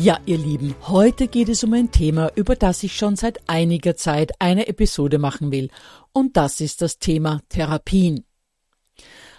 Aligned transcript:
Ja, 0.00 0.18
ihr 0.24 0.38
Lieben, 0.38 0.74
heute 0.88 1.28
geht 1.28 1.50
es 1.50 1.62
um 1.62 1.74
ein 1.74 1.90
Thema, 1.90 2.32
über 2.34 2.56
das 2.56 2.82
ich 2.82 2.96
schon 2.96 3.16
seit 3.16 3.38
einiger 3.50 3.96
Zeit 3.96 4.32
eine 4.38 4.66
Episode 4.66 5.18
machen 5.18 5.52
will. 5.52 5.68
Und 6.14 6.38
das 6.38 6.62
ist 6.62 6.80
das 6.80 6.98
Thema 6.98 7.42
Therapien. 7.50 8.24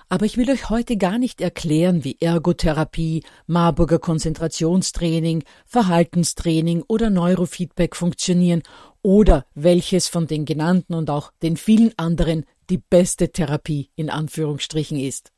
Aber 0.08 0.28
ich 0.28 0.38
will 0.38 0.52
euch 0.52 0.70
heute 0.70 0.98
gar 0.98 1.18
nicht 1.18 1.42
erklären, 1.42 2.04
wie 2.04 2.18
Ergotherapie, 2.20 3.24
Marburger 3.48 3.98
Konzentrationstraining, 3.98 5.44
Verhaltenstraining 5.66 6.84
oder 6.88 7.10
Neurofeedback 7.10 7.96
funktionieren 7.96 8.62
oder 9.02 9.48
welches 9.56 10.10
von 10.10 10.28
den 10.28 10.46
genannten 10.46 10.94
und 10.94 11.10
auch 11.10 11.32
den 11.42 11.58
vielen 11.58 11.98
anderen 11.98 12.46
die 12.70 12.78
beste 12.78 13.32
Therapie 13.32 13.90
in 13.96 14.12
Anführungsstrichen 14.12 15.00
ist, 15.00 15.32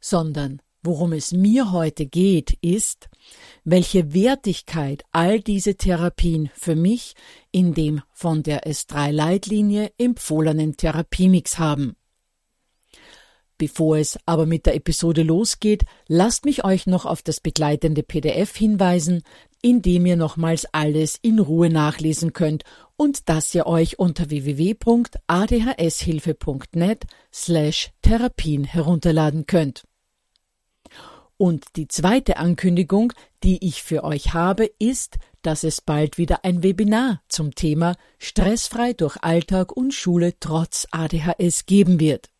sondern 0.00 0.62
Worum 0.84 1.12
es 1.12 1.30
mir 1.30 1.70
heute 1.70 2.06
geht, 2.06 2.58
ist, 2.60 3.08
welche 3.62 4.14
Wertigkeit 4.14 5.04
all 5.12 5.38
diese 5.40 5.76
Therapien 5.76 6.50
für 6.54 6.74
mich 6.74 7.14
in 7.52 7.72
dem 7.72 8.02
von 8.10 8.42
der 8.42 8.66
S3-Leitlinie 8.66 9.92
empfohlenen 9.96 10.76
Therapiemix 10.76 11.60
haben. 11.60 11.94
Bevor 13.58 13.98
es 13.98 14.18
aber 14.26 14.44
mit 14.44 14.66
der 14.66 14.74
Episode 14.74 15.22
losgeht, 15.22 15.84
lasst 16.08 16.44
mich 16.44 16.64
euch 16.64 16.88
noch 16.88 17.06
auf 17.06 17.22
das 17.22 17.38
begleitende 17.38 18.02
PDF 18.02 18.56
hinweisen, 18.56 19.22
in 19.62 19.82
dem 19.82 20.04
ihr 20.04 20.16
nochmals 20.16 20.66
alles 20.72 21.16
in 21.22 21.38
Ruhe 21.38 21.70
nachlesen 21.70 22.32
könnt 22.32 22.64
und 22.96 23.28
das 23.28 23.54
ihr 23.54 23.68
euch 23.68 24.00
unter 24.00 24.30
www.adhshilfe.net 24.30 27.04
slash 27.32 27.92
Therapien 28.02 28.64
herunterladen 28.64 29.46
könnt. 29.46 29.84
Und 31.42 31.74
die 31.74 31.88
zweite 31.88 32.36
Ankündigung, 32.36 33.12
die 33.42 33.66
ich 33.66 33.82
für 33.82 34.04
euch 34.04 34.32
habe, 34.32 34.70
ist, 34.78 35.18
dass 35.42 35.64
es 35.64 35.80
bald 35.80 36.16
wieder 36.16 36.44
ein 36.44 36.62
Webinar 36.62 37.20
zum 37.26 37.56
Thema 37.56 37.96
Stressfrei 38.20 38.92
durch 38.92 39.16
Alltag 39.24 39.76
und 39.76 39.92
Schule 39.92 40.34
trotz 40.38 40.86
ADHS 40.92 41.66
geben 41.66 41.98
wird. 41.98 42.30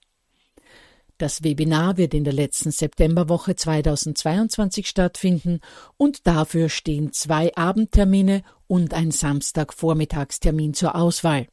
Das 1.19 1.43
Webinar 1.43 1.97
wird 1.97 2.15
in 2.15 2.23
der 2.23 2.33
letzten 2.33 2.71
Septemberwoche 2.71 3.57
2022 3.57 4.87
stattfinden 4.87 5.59
und 5.97 6.29
dafür 6.29 6.69
stehen 6.69 7.13
zwei 7.13 7.53
Abendtermine 7.57 8.45
und 8.69 8.95
ein 8.95 9.11
Samstagvormittagstermin 9.11 10.75
zur 10.75 10.95
Auswahl. 10.95 11.49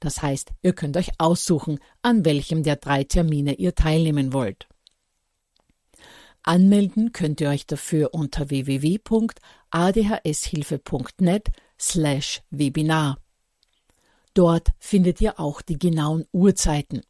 Das 0.00 0.20
heißt, 0.20 0.50
ihr 0.60 0.74
könnt 0.74 0.98
euch 0.98 1.12
aussuchen, 1.16 1.78
an 2.02 2.26
welchem 2.26 2.62
der 2.62 2.76
drei 2.76 3.04
Termine 3.04 3.54
ihr 3.54 3.74
teilnehmen 3.74 4.34
wollt. 4.34 4.68
Anmelden 6.48 7.12
könnt 7.12 7.40
ihr 7.42 7.50
euch 7.50 7.66
dafür 7.66 8.14
unter 8.14 8.48
www.adhshilfe.net 8.48 11.48
slash 11.78 12.40
Webinar. 12.48 13.18
Dort 14.32 14.70
findet 14.78 15.20
ihr 15.20 15.38
auch 15.38 15.60
die 15.60 15.78
genauen 15.78 16.24
Uhrzeiten. 16.32 17.02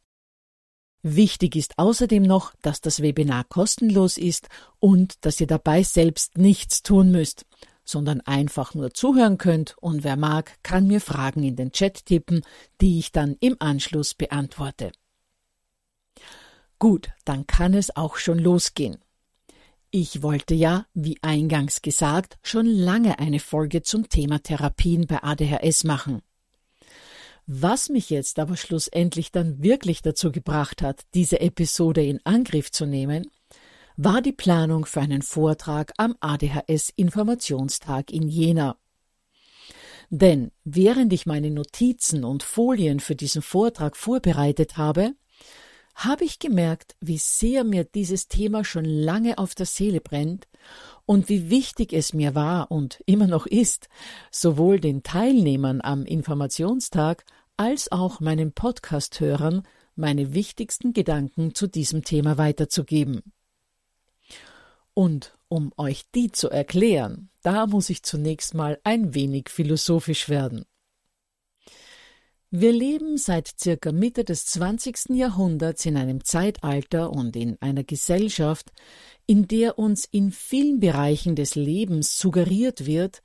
Wichtig 1.03 1.55
ist 1.55 1.79
außerdem 1.79 2.25
noch, 2.25 2.53
dass 2.63 2.81
das 2.81 3.01
Webinar 3.01 3.45
kostenlos 3.45 4.19
ist 4.19 4.49
und 4.81 5.25
dass 5.25 5.41
ihr 5.41 5.47
dabei 5.47 5.85
selbst 5.85 6.37
nichts 6.37 6.83
tun 6.83 7.13
müsst, 7.13 7.47
sondern 7.85 8.21
einfach 8.23 8.75
nur 8.75 8.93
zuhören 8.93 9.39
könnt 9.39 9.79
und 9.79 10.03
wer 10.03 10.17
mag, 10.17 10.59
kann 10.65 10.89
mir 10.89 11.01
Fragen 11.01 11.45
in 11.45 11.55
den 11.55 11.71
Chat 11.71 12.07
tippen, 12.07 12.43
die 12.81 12.99
ich 12.99 13.13
dann 13.13 13.37
im 13.39 13.55
Anschluss 13.61 14.15
beantworte. 14.15 14.91
Gut, 16.81 17.11
dann 17.25 17.47
kann 17.47 17.75
es 17.75 17.95
auch 17.95 18.17
schon 18.17 18.41
losgehen. 18.41 18.99
Ich 19.91 20.23
wollte 20.23 20.55
ja, 20.55 20.87
wie 20.93 21.17
eingangs 21.23 21.81
gesagt, 21.81 22.39
schon 22.43 22.67
lange 22.67 23.19
eine 23.19 23.41
Folge 23.41 23.83
zum 23.83 24.09
Thema 24.11 24.39
Therapien 24.43 25.07
bei 25.07 25.23
ADHS 25.23 25.85
machen. 25.85 26.21
Was 27.47 27.89
mich 27.89 28.11
jetzt 28.11 28.39
aber 28.39 28.59
schlussendlich 28.59 29.33
dann 29.33 29.63
wirklich 29.63 30.03
dazu 30.03 30.31
gebracht 30.31 30.83
hat, 30.83 31.07
diese 31.15 31.41
Episode 31.41 32.05
in 32.05 32.21
Angriff 32.25 32.71
zu 32.71 32.85
nehmen, 32.85 33.31
war 33.97 34.21
die 34.21 34.33
Planung 34.33 34.85
für 34.85 35.01
einen 35.01 35.23
Vortrag 35.23 35.95
am 35.97 36.15
ADHS 36.21 36.91
Informationstag 36.95 38.13
in 38.13 38.29
Jena. 38.29 38.77
Denn 40.11 40.53
während 40.65 41.15
ich 41.15 41.25
meine 41.25 41.51
Notizen 41.51 42.25
und 42.25 42.43
Folien 42.43 43.01
für 43.01 43.17
diesen 43.17 43.41
Vortrag 43.41 43.97
vorbereitet 43.97 44.77
habe, 44.77 45.15
habe 45.99 46.25
ich 46.25 46.39
gemerkt, 46.39 46.95
wie 47.01 47.19
sehr 47.19 47.65
mir 47.65 47.83
dieses 47.83 48.29
Thema 48.29 48.65
schon 48.65 48.85
lange 48.85 49.37
auf 49.37 49.57
der 49.57 49.67
Seele 49.67 50.01
brennt 50.01 50.47
und 51.07 51.29
wie 51.29 51.51
wichtig 51.51 51.93
es 51.93 52.13
mir 52.13 52.37
war 52.37 52.71
und 52.71 53.03
immer 53.05 53.27
noch 53.27 53.47
ist, 53.47 53.89
sowohl 54.31 54.79
den 54.79 55.03
Teilnehmern 55.03 55.81
am 55.83 56.05
Informationstag 56.05 57.25
als 57.57 57.91
auch 57.91 58.21
meinen 58.21 58.53
Podcast-Hörern 58.53 59.67
meine 59.97 60.35
wichtigsten 60.35 60.93
Gedanken 60.93 61.57
zu 61.57 61.67
diesem 61.67 62.05
Thema 62.05 62.39
weiterzugeben. 62.39 63.33
Und 64.95 65.37
um 65.49 65.73
euch 65.77 66.05
die 66.15 66.31
zu 66.31 66.49
erklären, 66.49 67.31
da 67.43 67.67
muss 67.67 67.91
ich 67.91 68.05
zunächst 68.05 68.55
mal 68.55 68.79
ein 68.85 69.15
wenig 69.15 69.49
philosophisch 69.49 70.29
werden. 70.29 70.65
Wir 72.51 72.73
leben 72.73 73.19
seit 73.19 73.61
circa 73.61 73.93
Mitte 73.93 74.25
des 74.25 74.47
20. 74.47 75.11
Jahrhunderts 75.11 75.85
in 75.85 75.99
einem 75.99 76.25
Zeitalter 76.25 77.11
und 77.13 77.37
in 77.37 77.61
einer 77.61 77.85
Gesellschaft, 77.85 78.73
in 79.27 79.47
der 79.47 79.79
uns 79.79 80.07
in 80.07 80.33
vielen 80.33 80.81
Bereichen 80.81 81.37
des 81.37 81.57
Lebens 81.57 82.19
suggeriert 82.19 82.87
wird, 82.87 83.21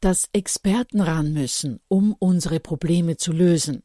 dass 0.00 0.28
Experten 0.32 1.00
ran 1.00 1.32
müssen, 1.32 1.78
um 1.86 2.14
unsere 2.18 2.58
Probleme 2.58 3.16
zu 3.16 3.32
lösen. 3.32 3.84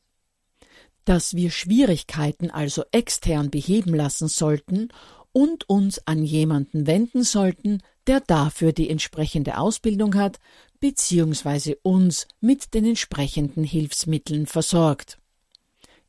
dass 1.05 1.35
wir 1.35 1.49
Schwierigkeiten 1.49 2.51
also 2.51 2.83
extern 2.91 3.49
beheben 3.49 3.93
lassen 3.93 4.27
sollten 4.27 4.89
und 5.31 5.67
uns 5.69 6.05
an 6.07 6.23
jemanden 6.23 6.85
wenden 6.85 7.23
sollten, 7.23 7.81
der 8.07 8.19
dafür 8.19 8.71
die 8.71 8.89
entsprechende 8.89 9.57
Ausbildung 9.57 10.15
hat, 10.15 10.39
beziehungsweise 10.81 11.77
uns 11.77 12.27
mit 12.41 12.73
den 12.73 12.85
entsprechenden 12.85 13.63
Hilfsmitteln 13.63 14.47
versorgt. 14.47 15.19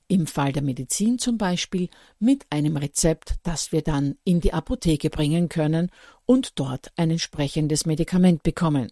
Im 0.09 0.27
Fall 0.27 0.53
der 0.53 0.63
Medizin 0.63 1.19
zum 1.19 1.39
Beispiel 1.39 1.89
mit 2.19 2.45
einem 2.51 2.77
Rezept, 2.77 3.37
das 3.45 3.71
wir 3.71 3.83
dann 3.83 4.17
in 4.25 4.41
die 4.41 4.53
Apotheke 4.53 5.09
bringen 5.09 5.49
können 5.49 5.91
und 6.27 6.59
dort 6.59 6.91
ein 6.97 7.11
entsprechendes 7.11 7.87
Medikament 7.87 8.43
bekommen. 8.43 8.91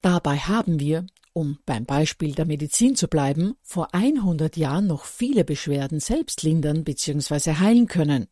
Dabei 0.00 0.38
haben 0.38 0.80
wir, 0.80 1.06
um 1.32 1.58
beim 1.66 1.84
Beispiel 1.84 2.34
der 2.34 2.46
Medizin 2.46 2.96
zu 2.96 3.08
bleiben, 3.08 3.54
vor 3.62 3.94
100 3.94 4.56
Jahren 4.56 4.86
noch 4.86 5.04
viele 5.04 5.44
Beschwerden 5.44 6.00
selbst 6.00 6.42
lindern 6.42 6.84
bzw. 6.84 7.56
heilen 7.56 7.86
können. 7.86 8.28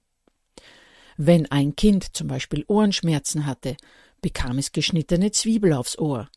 Wenn 1.16 1.50
ein 1.50 1.76
Kind 1.76 2.16
zum 2.16 2.28
Beispiel 2.28 2.64
Ohrenschmerzen 2.66 3.46
hatte, 3.46 3.76
bekam 4.24 4.56
es 4.56 4.72
geschnittene 4.72 5.32
Zwiebel 5.32 5.74
aufs 5.74 5.98
Ohr. 5.98 6.30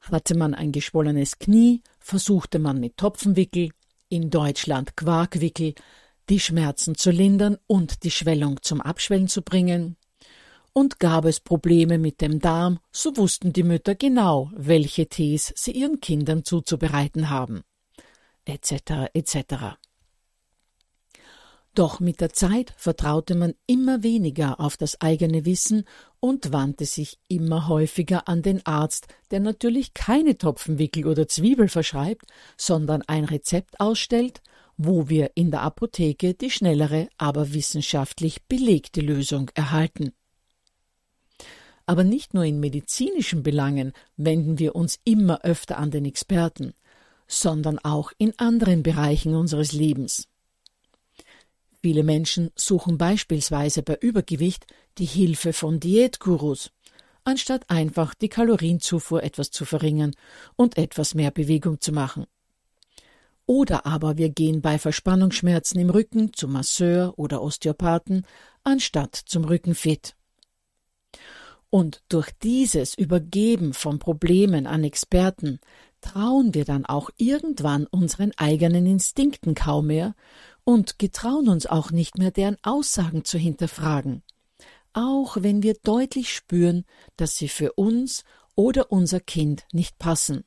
Hatte 0.00 0.34
man 0.34 0.54
ein 0.54 0.72
geschwollenes 0.72 1.38
Knie, 1.38 1.82
versuchte 1.98 2.58
man 2.58 2.80
mit 2.80 2.96
Topfenwickel, 2.96 3.68
in 4.08 4.30
Deutschland 4.30 4.96
Quarkwickel, 4.96 5.74
die 6.30 6.40
Schmerzen 6.40 6.94
zu 6.94 7.10
lindern 7.10 7.58
und 7.66 8.02
die 8.02 8.10
Schwellung 8.10 8.62
zum 8.62 8.80
Abschwellen 8.80 9.28
zu 9.28 9.42
bringen. 9.42 9.98
Und 10.72 10.98
gab 10.98 11.26
es 11.26 11.40
Probleme 11.40 11.98
mit 11.98 12.22
dem 12.22 12.38
Darm, 12.38 12.78
so 12.92 13.14
wussten 13.18 13.52
die 13.52 13.62
Mütter 13.62 13.94
genau, 13.94 14.50
welche 14.56 15.06
Tees 15.06 15.52
sie 15.54 15.72
ihren 15.72 16.00
Kindern 16.00 16.46
zuzubereiten 16.46 17.28
haben, 17.28 17.62
etc. 18.46 19.10
etc. 19.12 19.76
Doch 21.76 22.00
mit 22.00 22.22
der 22.22 22.32
Zeit 22.32 22.72
vertraute 22.78 23.34
man 23.34 23.52
immer 23.66 24.02
weniger 24.02 24.60
auf 24.60 24.78
das 24.78 24.98
eigene 25.02 25.44
Wissen 25.44 25.84
und 26.20 26.50
wandte 26.50 26.86
sich 26.86 27.18
immer 27.28 27.68
häufiger 27.68 28.28
an 28.28 28.40
den 28.40 28.64
Arzt, 28.64 29.08
der 29.30 29.40
natürlich 29.40 29.92
keine 29.92 30.38
Topfenwickel 30.38 31.06
oder 31.06 31.28
Zwiebel 31.28 31.68
verschreibt, 31.68 32.24
sondern 32.56 33.02
ein 33.02 33.26
Rezept 33.26 33.78
ausstellt, 33.78 34.40
wo 34.78 35.10
wir 35.10 35.32
in 35.34 35.50
der 35.50 35.60
Apotheke 35.60 36.32
die 36.32 36.50
schnellere, 36.50 37.10
aber 37.18 37.52
wissenschaftlich 37.52 38.44
belegte 38.44 39.02
Lösung 39.02 39.50
erhalten. 39.52 40.14
Aber 41.84 42.04
nicht 42.04 42.32
nur 42.32 42.44
in 42.44 42.58
medizinischen 42.58 43.42
Belangen 43.42 43.92
wenden 44.16 44.58
wir 44.58 44.76
uns 44.76 44.98
immer 45.04 45.44
öfter 45.44 45.76
an 45.76 45.90
den 45.90 46.06
Experten, 46.06 46.72
sondern 47.28 47.78
auch 47.78 48.12
in 48.16 48.32
anderen 48.38 48.82
Bereichen 48.82 49.34
unseres 49.34 49.72
Lebens. 49.72 50.26
Viele 51.82 52.02
Menschen 52.02 52.50
suchen 52.54 52.98
beispielsweise 52.98 53.82
bei 53.82 53.96
Übergewicht 53.96 54.66
die 54.98 55.04
Hilfe 55.04 55.52
von 55.52 55.80
Diätgurus, 55.80 56.70
anstatt 57.24 57.68
einfach 57.68 58.14
die 58.14 58.28
Kalorienzufuhr 58.28 59.22
etwas 59.22 59.50
zu 59.50 59.64
verringern 59.64 60.14
und 60.56 60.78
etwas 60.78 61.14
mehr 61.14 61.30
Bewegung 61.30 61.80
zu 61.80 61.92
machen. 61.92 62.26
Oder 63.46 63.86
aber 63.86 64.18
wir 64.18 64.28
gehen 64.28 64.60
bei 64.60 64.78
Verspannungsschmerzen 64.78 65.78
im 65.80 65.90
Rücken 65.90 66.32
zum 66.32 66.52
Masseur 66.52 67.14
oder 67.16 67.42
Osteopathen, 67.42 68.26
anstatt 68.64 69.14
zum 69.14 69.44
Rückenfit. 69.44 70.16
Und 71.70 72.02
durch 72.08 72.30
dieses 72.42 72.96
Übergeben 72.96 73.72
von 73.72 73.98
Problemen 73.98 74.66
an 74.66 74.82
Experten 74.82 75.60
trauen 76.00 76.54
wir 76.54 76.64
dann 76.64 76.86
auch 76.86 77.10
irgendwann 77.16 77.86
unseren 77.86 78.32
eigenen 78.36 78.86
Instinkten 78.86 79.54
kaum 79.54 79.88
mehr 79.88 80.14
und 80.66 80.98
getrauen 80.98 81.48
uns 81.48 81.64
auch 81.66 81.92
nicht 81.92 82.18
mehr, 82.18 82.32
deren 82.32 82.56
Aussagen 82.62 83.24
zu 83.24 83.38
hinterfragen, 83.38 84.22
auch 84.92 85.36
wenn 85.40 85.62
wir 85.62 85.74
deutlich 85.74 86.34
spüren, 86.34 86.84
dass 87.16 87.36
sie 87.36 87.48
für 87.48 87.72
uns 87.74 88.24
oder 88.56 88.90
unser 88.90 89.20
Kind 89.20 89.64
nicht 89.72 89.96
passen. 89.98 90.44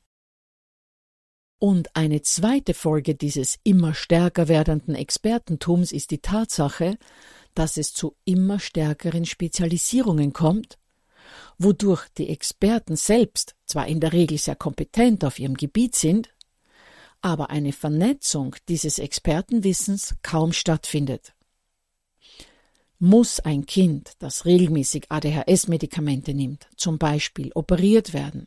Und 1.58 1.96
eine 1.96 2.20
zweite 2.20 2.74
Folge 2.74 3.14
dieses 3.14 3.58
immer 3.64 3.94
stärker 3.94 4.48
werdenden 4.48 4.94
Expertentums 4.94 5.90
ist 5.90 6.10
die 6.10 6.20
Tatsache, 6.20 6.98
dass 7.54 7.78
es 7.78 7.94
zu 7.94 8.14
immer 8.24 8.60
stärkeren 8.60 9.24
Spezialisierungen 9.24 10.34
kommt, 10.34 10.78
wodurch 11.58 12.06
die 12.18 12.28
Experten 12.28 12.96
selbst 12.96 13.56
zwar 13.64 13.86
in 13.86 14.00
der 14.00 14.12
Regel 14.12 14.36
sehr 14.36 14.56
kompetent 14.56 15.24
auf 15.24 15.38
ihrem 15.38 15.54
Gebiet 15.54 15.94
sind, 15.94 16.28
aber 17.22 17.50
eine 17.50 17.72
Vernetzung 17.72 18.56
dieses 18.68 18.98
Expertenwissens 18.98 20.14
kaum 20.22 20.52
stattfindet. 20.52 21.34
Muss 22.98 23.40
ein 23.40 23.66
Kind, 23.66 24.12
das 24.18 24.44
regelmäßig 24.44 25.10
ADHS-Medikamente 25.10 26.34
nimmt, 26.34 26.68
zum 26.76 26.98
Beispiel 26.98 27.50
operiert 27.54 28.12
werden 28.12 28.46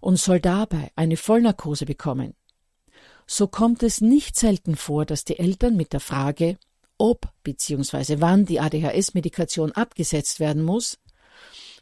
und 0.00 0.18
soll 0.18 0.40
dabei 0.40 0.92
eine 0.94 1.16
Vollnarkose 1.16 1.84
bekommen, 1.84 2.34
so 3.30 3.46
kommt 3.46 3.82
es 3.82 4.00
nicht 4.00 4.36
selten 4.36 4.74
vor, 4.74 5.04
dass 5.04 5.24
die 5.24 5.38
Eltern 5.38 5.76
mit 5.76 5.92
der 5.92 6.00
Frage, 6.00 6.56
ob 6.96 7.28
bzw. 7.44 8.20
wann 8.20 8.46
die 8.46 8.58
ADHS-Medikation 8.58 9.72
abgesetzt 9.72 10.40
werden 10.40 10.62
muss, 10.62 10.98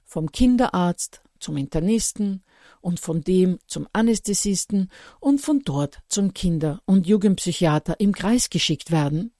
vom 0.05 0.33
Kinderarzt 0.33 1.21
zum 1.41 1.57
Internisten 1.57 2.43
und 2.81 3.01
von 3.01 3.23
dem 3.23 3.59
zum 3.67 3.87
Anästhesisten 3.93 4.91
und 5.21 5.41
von 5.41 5.63
dort 5.65 6.01
zum 6.09 6.35
Kinder- 6.35 6.81
und 6.85 7.07
Jugendpsychiater 7.07 7.99
im 8.01 8.13
Kreis 8.13 8.51
geschickt 8.51 8.91
werden, 8.91 9.33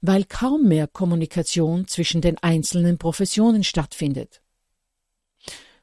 weil 0.00 0.24
kaum 0.24 0.68
mehr 0.68 0.86
Kommunikation 0.86 1.86
zwischen 1.86 2.20
den 2.20 2.38
einzelnen 2.38 2.98
Professionen 2.98 3.64
stattfindet. 3.64 4.42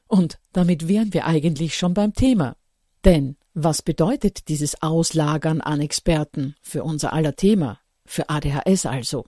Und 0.06 0.38
damit 0.52 0.88
wären 0.88 1.12
wir 1.12 1.26
eigentlich 1.26 1.76
schon 1.76 1.94
beim 1.94 2.14
Thema. 2.14 2.56
Denn 3.04 3.36
was 3.54 3.82
bedeutet 3.82 4.48
dieses 4.48 4.82
Auslagern 4.82 5.60
an 5.60 5.80
Experten 5.80 6.56
für 6.62 6.82
unser 6.82 7.12
aller 7.12 7.36
Thema, 7.36 7.80
für 8.06 8.28
ADHS 8.28 8.86
also? 8.86 9.26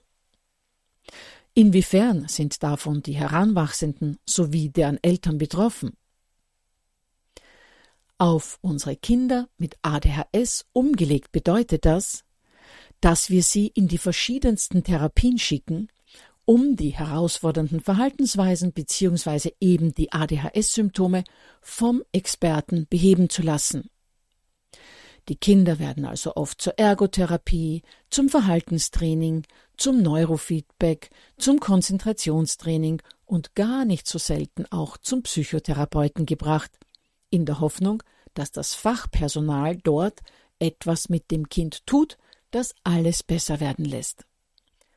Inwiefern 1.53 2.27
sind 2.27 2.63
davon 2.63 3.03
die 3.03 3.13
Heranwachsenden 3.13 4.17
sowie 4.25 4.69
deren 4.69 5.03
Eltern 5.03 5.37
betroffen? 5.37 5.97
Auf 8.21 8.59
unsere 8.61 8.95
Kinder 8.95 9.49
mit 9.57 9.77
ADHS 9.81 10.65
umgelegt 10.73 11.31
bedeutet 11.31 11.85
das, 11.85 12.23
dass 12.99 13.31
wir 13.31 13.41
sie 13.41 13.65
in 13.65 13.87
die 13.87 13.97
verschiedensten 13.97 14.83
Therapien 14.83 15.39
schicken, 15.39 15.87
um 16.45 16.75
die 16.75 16.91
herausfordernden 16.91 17.81
Verhaltensweisen 17.81 18.73
bzw. 18.73 19.53
eben 19.59 19.95
die 19.95 20.13
ADHS-Symptome 20.13 21.23
vom 21.61 22.03
Experten 22.11 22.85
beheben 22.91 23.27
zu 23.27 23.41
lassen. 23.41 23.89
Die 25.27 25.35
Kinder 25.35 25.79
werden 25.79 26.05
also 26.05 26.35
oft 26.35 26.61
zur 26.61 26.77
Ergotherapie, 26.77 27.81
zum 28.11 28.29
Verhaltenstraining, 28.29 29.47
zum 29.77 30.03
Neurofeedback, 30.03 31.09
zum 31.39 31.59
Konzentrationstraining 31.59 33.01
und 33.25 33.55
gar 33.55 33.83
nicht 33.83 34.05
so 34.05 34.19
selten 34.19 34.67
auch 34.67 34.97
zum 34.97 35.23
Psychotherapeuten 35.23 36.27
gebracht, 36.27 36.71
in 37.31 37.45
der 37.45 37.59
Hoffnung, 37.59 38.03
dass 38.35 38.51
das 38.51 38.75
Fachpersonal 38.75 39.77
dort 39.77 40.19
etwas 40.59 41.09
mit 41.09 41.31
dem 41.31 41.49
Kind 41.49 41.85
tut, 41.87 42.17
das 42.51 42.75
alles 42.83 43.23
besser 43.23 43.59
werden 43.59 43.85
lässt. 43.85 44.25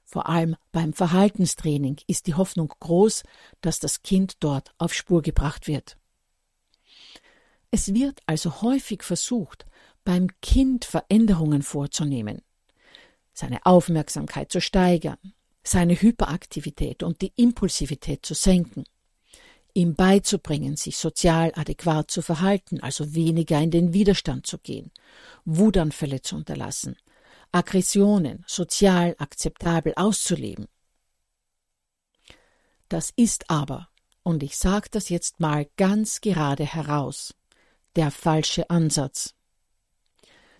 Vor 0.04 0.28
allem 0.28 0.56
beim 0.70 0.92
Verhaltenstraining 0.92 1.96
ist 2.06 2.26
die 2.26 2.34
Hoffnung 2.34 2.72
groß, 2.78 3.22
dass 3.62 3.80
das 3.80 4.02
Kind 4.02 4.36
dort 4.40 4.74
auf 4.78 4.92
Spur 4.92 5.22
gebracht 5.22 5.66
wird. 5.66 5.96
Es 7.70 7.94
wird 7.94 8.20
also 8.26 8.62
häufig 8.62 9.02
versucht, 9.02 9.66
beim 10.04 10.28
Kind 10.42 10.84
Veränderungen 10.84 11.62
vorzunehmen, 11.62 12.42
seine 13.32 13.64
Aufmerksamkeit 13.64 14.52
zu 14.52 14.60
steigern, 14.60 15.18
seine 15.64 15.94
Hyperaktivität 15.94 17.02
und 17.02 17.22
die 17.22 17.32
Impulsivität 17.36 18.24
zu 18.24 18.34
senken 18.34 18.84
ihm 19.74 19.94
beizubringen, 19.94 20.76
sich 20.76 20.96
sozial 20.96 21.52
adäquat 21.54 22.10
zu 22.10 22.22
verhalten, 22.22 22.80
also 22.80 23.14
weniger 23.14 23.60
in 23.60 23.70
den 23.70 23.92
Widerstand 23.92 24.46
zu 24.46 24.58
gehen, 24.58 24.90
Wutanfälle 25.44 26.22
zu 26.22 26.36
unterlassen, 26.36 26.96
Aggressionen 27.52 28.44
sozial 28.46 29.14
akzeptabel 29.18 29.92
auszuleben. 29.96 30.66
Das 32.88 33.12
ist 33.16 33.50
aber, 33.50 33.88
und 34.22 34.42
ich 34.42 34.56
sage 34.56 34.88
das 34.90 35.08
jetzt 35.08 35.40
mal 35.40 35.66
ganz 35.76 36.20
gerade 36.20 36.64
heraus, 36.64 37.34
der 37.96 38.10
falsche 38.10 38.70
Ansatz. 38.70 39.34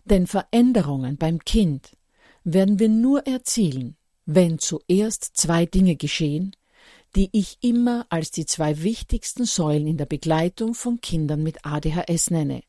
Denn 0.04 0.26
Veränderungen 0.26 1.16
beim 1.16 1.38
Kind 1.38 1.96
werden 2.42 2.78
wir 2.78 2.88
nur 2.88 3.26
erzielen, 3.26 3.96
wenn 4.26 4.58
zuerst 4.58 5.36
zwei 5.36 5.66
Dinge 5.66 5.96
geschehen, 5.96 6.54
die 7.16 7.28
ich 7.32 7.58
immer 7.60 8.06
als 8.08 8.30
die 8.30 8.46
zwei 8.46 8.82
wichtigsten 8.82 9.44
Säulen 9.44 9.86
in 9.86 9.96
der 9.96 10.06
Begleitung 10.06 10.74
von 10.74 11.00
Kindern 11.00 11.42
mit 11.42 11.64
ADHS 11.64 12.30
nenne. 12.30 12.62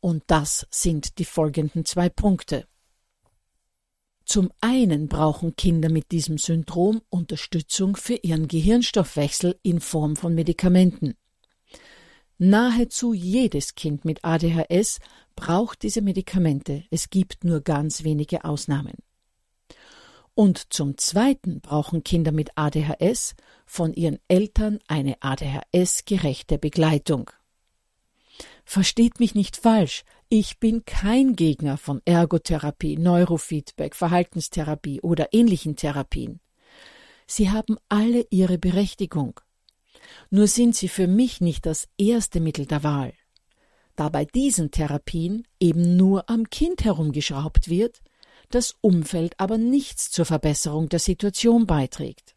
Und 0.00 0.24
das 0.26 0.66
sind 0.70 1.18
die 1.18 1.24
folgenden 1.24 1.84
zwei 1.84 2.08
Punkte. 2.08 2.66
Zum 4.24 4.50
einen 4.60 5.08
brauchen 5.08 5.56
Kinder 5.56 5.90
mit 5.90 6.10
diesem 6.10 6.38
Syndrom 6.38 7.02
Unterstützung 7.10 7.96
für 7.96 8.14
ihren 8.14 8.48
Gehirnstoffwechsel 8.48 9.58
in 9.62 9.80
Form 9.80 10.16
von 10.16 10.34
Medikamenten. 10.34 11.14
Nahezu 12.38 13.12
jedes 13.12 13.74
Kind 13.74 14.04
mit 14.04 14.24
ADHS 14.24 15.00
braucht 15.36 15.82
diese 15.82 16.02
Medikamente. 16.02 16.84
Es 16.90 17.10
gibt 17.10 17.44
nur 17.44 17.60
ganz 17.60 18.04
wenige 18.04 18.44
Ausnahmen. 18.44 18.94
Und 20.34 20.72
zum 20.72 20.96
Zweiten 20.96 21.60
brauchen 21.60 22.04
Kinder 22.04 22.32
mit 22.32 22.50
ADHS 22.56 23.34
von 23.66 23.92
ihren 23.92 24.18
Eltern 24.28 24.78
eine 24.88 25.16
ADHS-gerechte 25.20 26.58
Begleitung. 26.58 27.30
Versteht 28.64 29.20
mich 29.20 29.34
nicht 29.34 29.56
falsch, 29.56 30.04
ich 30.30 30.58
bin 30.58 30.86
kein 30.86 31.36
Gegner 31.36 31.76
von 31.76 32.00
Ergotherapie, 32.06 32.96
Neurofeedback, 32.96 33.94
Verhaltenstherapie 33.94 35.02
oder 35.02 35.34
ähnlichen 35.34 35.76
Therapien. 35.76 36.40
Sie 37.26 37.50
haben 37.50 37.76
alle 37.90 38.26
ihre 38.30 38.56
Berechtigung. 38.56 39.40
Nur 40.30 40.46
sind 40.46 40.74
sie 40.74 40.88
für 40.88 41.06
mich 41.06 41.42
nicht 41.42 41.66
das 41.66 41.88
erste 41.98 42.40
Mittel 42.40 42.64
der 42.64 42.82
Wahl. 42.82 43.12
Da 43.96 44.08
bei 44.08 44.24
diesen 44.24 44.70
Therapien 44.70 45.46
eben 45.60 45.96
nur 45.96 46.30
am 46.30 46.48
Kind 46.48 46.84
herumgeschraubt 46.84 47.68
wird, 47.68 48.00
das 48.54 48.76
Umfeld 48.80 49.34
aber 49.38 49.58
nichts 49.58 50.10
zur 50.10 50.24
Verbesserung 50.24 50.88
der 50.88 50.98
Situation 50.98 51.66
beiträgt. 51.66 52.34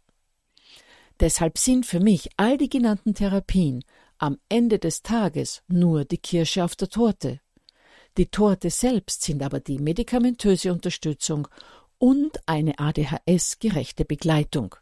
Deshalb 1.19 1.57
sind 1.57 1.85
für 1.85 1.99
mich 1.99 2.29
all 2.37 2.57
die 2.57 2.69
genannten 2.69 3.13
Therapien 3.13 3.83
am 4.17 4.37
Ende 4.49 4.79
des 4.79 5.01
Tages 5.01 5.63
nur 5.67 6.05
die 6.05 6.17
Kirsche 6.17 6.63
auf 6.63 6.75
der 6.75 6.89
Torte. 6.89 7.39
Die 8.17 8.27
Torte 8.27 8.69
selbst 8.69 9.23
sind 9.23 9.43
aber 9.43 9.59
die 9.59 9.79
medikamentöse 9.79 10.71
Unterstützung 10.71 11.47
und 11.97 12.39
eine 12.45 12.79
ADHS-gerechte 12.79 14.05
Begleitung. 14.05 14.75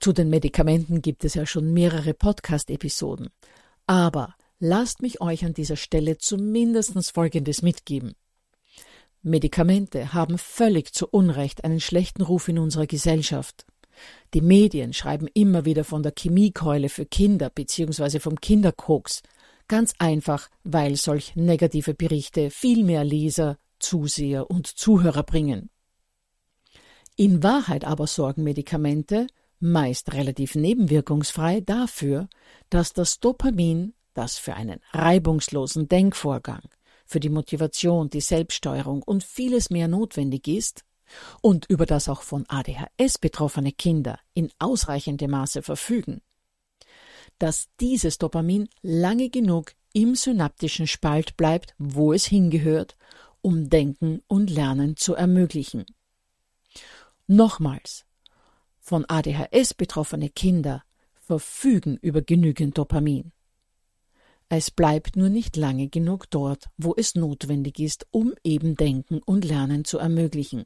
Zu 0.00 0.12
den 0.12 0.28
Medikamenten 0.28 1.00
gibt 1.00 1.24
es 1.24 1.34
ja 1.34 1.46
schon 1.46 1.72
mehrere 1.72 2.12
Podcast-Episoden. 2.12 3.30
Aber 3.86 4.34
lasst 4.58 5.00
mich 5.02 5.20
euch 5.20 5.44
an 5.44 5.54
dieser 5.54 5.76
Stelle 5.76 6.18
zumindest 6.18 7.10
Folgendes 7.12 7.62
mitgeben. 7.62 8.14
Medikamente 9.26 10.12
haben 10.12 10.36
völlig 10.36 10.92
zu 10.92 11.08
Unrecht 11.08 11.64
einen 11.64 11.80
schlechten 11.80 12.20
Ruf 12.20 12.46
in 12.48 12.58
unserer 12.58 12.86
Gesellschaft. 12.86 13.64
Die 14.34 14.42
Medien 14.42 14.92
schreiben 14.92 15.28
immer 15.32 15.64
wieder 15.64 15.84
von 15.84 16.02
der 16.02 16.12
Chemiekeule 16.12 16.90
für 16.90 17.06
Kinder 17.06 17.48
bzw. 17.48 18.18
vom 18.18 18.38
Kinderkoks, 18.38 19.22
ganz 19.66 19.94
einfach, 19.98 20.50
weil 20.62 20.96
solch 20.96 21.36
negative 21.36 21.94
Berichte 21.94 22.50
viel 22.50 22.84
mehr 22.84 23.02
Leser, 23.02 23.56
Zuseher 23.78 24.50
und 24.50 24.66
Zuhörer 24.66 25.22
bringen. 25.22 25.70
In 27.16 27.42
Wahrheit 27.42 27.86
aber 27.86 28.06
sorgen 28.06 28.42
Medikamente, 28.42 29.26
meist 29.58 30.12
relativ 30.12 30.54
nebenwirkungsfrei, 30.54 31.62
dafür, 31.62 32.28
dass 32.68 32.92
das 32.92 33.20
Dopamin, 33.20 33.94
das 34.12 34.36
für 34.36 34.54
einen 34.54 34.80
reibungslosen 34.92 35.88
Denkvorgang, 35.88 36.68
für 37.04 37.20
die 37.20 37.28
Motivation, 37.28 38.10
die 38.10 38.20
Selbststeuerung 38.20 39.02
und 39.02 39.24
vieles 39.24 39.70
mehr 39.70 39.88
notwendig 39.88 40.48
ist, 40.48 40.84
und 41.42 41.66
über 41.68 41.86
das 41.86 42.08
auch 42.08 42.22
von 42.22 42.44
ADHS 42.48 43.18
betroffene 43.18 43.72
Kinder 43.72 44.18
in 44.32 44.50
ausreichendem 44.58 45.30
Maße 45.30 45.62
verfügen, 45.62 46.22
dass 47.38 47.68
dieses 47.80 48.18
Dopamin 48.18 48.68
lange 48.82 49.28
genug 49.30 49.72
im 49.92 50.14
synaptischen 50.14 50.86
Spalt 50.86 51.36
bleibt, 51.36 51.74
wo 51.78 52.12
es 52.12 52.24
hingehört, 52.26 52.96
um 53.42 53.68
Denken 53.68 54.22
und 54.26 54.50
Lernen 54.50 54.96
zu 54.96 55.14
ermöglichen. 55.14 55.84
Nochmals, 57.26 58.04
von 58.80 59.04
ADHS 59.08 59.74
betroffene 59.74 60.28
Kinder 60.28 60.82
verfügen 61.14 61.98
über 62.02 62.20
genügend 62.22 62.76
Dopamin. 62.76 63.32
Es 64.56 64.70
bleibt 64.70 65.16
nur 65.16 65.30
nicht 65.30 65.56
lange 65.56 65.88
genug 65.88 66.30
dort, 66.30 66.66
wo 66.76 66.94
es 66.96 67.16
notwendig 67.16 67.80
ist, 67.80 68.06
um 68.12 68.34
eben 68.44 68.76
Denken 68.76 69.18
und 69.18 69.44
Lernen 69.44 69.84
zu 69.84 69.98
ermöglichen. 69.98 70.64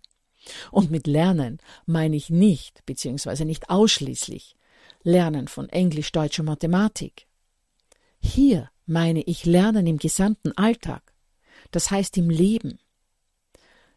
Und 0.71 0.91
mit 0.91 1.07
Lernen 1.07 1.57
meine 1.87 2.15
ich 2.15 2.29
nicht, 2.29 2.85
beziehungsweise 2.85 3.47
nicht 3.47 3.71
ausschließlich, 3.71 4.57
Lernen 5.05 5.49
von 5.49 5.71
Englisch, 5.71 6.13
Deutsch 6.13 6.39
und 6.39 6.45
Mathematik. 6.45 7.27
Hier 8.21 8.69
meine 8.85 9.23
ich 9.23 9.47
Lernen 9.47 9.87
im 9.87 9.97
gesamten 9.97 10.53
Alltag, 10.53 11.15
das 11.71 11.91
heißt 11.91 12.19
im 12.19 12.29
Leben. 12.29 12.81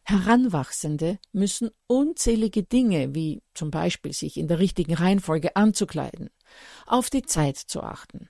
Heranwachsende 0.03 1.19
müssen 1.33 1.69
unzählige 1.87 2.63
Dinge, 2.63 3.13
wie 3.13 3.43
zum 3.53 3.71
Beispiel 3.71 4.13
sich 4.13 4.37
in 4.37 4.47
der 4.47 4.59
richtigen 4.59 4.93
Reihenfolge 4.93 5.57
anzukleiden, 5.57 6.29
auf 6.87 7.09
die 7.09 7.23
Zeit 7.23 7.57
zu 7.57 7.83
achten, 7.83 8.29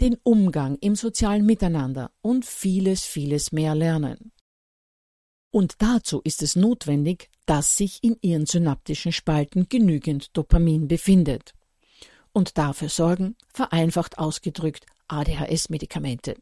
den 0.00 0.16
Umgang 0.22 0.76
im 0.80 0.94
sozialen 0.94 1.46
Miteinander 1.46 2.10
und 2.22 2.44
vieles, 2.44 3.04
vieles 3.04 3.52
mehr 3.52 3.74
lernen. 3.74 4.32
Und 5.50 5.76
dazu 5.78 6.20
ist 6.22 6.42
es 6.42 6.54
notwendig, 6.56 7.30
dass 7.46 7.76
sich 7.76 8.04
in 8.04 8.18
ihren 8.20 8.46
synaptischen 8.46 9.12
Spalten 9.12 9.68
genügend 9.68 10.36
Dopamin 10.36 10.88
befindet. 10.88 11.54
Und 12.32 12.58
dafür 12.58 12.90
sorgen, 12.90 13.36
vereinfacht 13.54 14.18
ausgedrückt, 14.18 14.84
ADHS-Medikamente. 15.08 16.36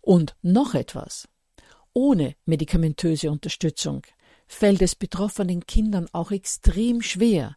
Und 0.00 0.36
noch 0.42 0.74
etwas. 0.74 1.28
Ohne 1.92 2.36
medikamentöse 2.44 3.30
Unterstützung 3.30 4.02
fällt 4.46 4.82
es 4.82 4.94
betroffenen 4.94 5.66
Kindern 5.66 6.06
auch 6.12 6.30
extrem 6.30 7.02
schwer, 7.02 7.56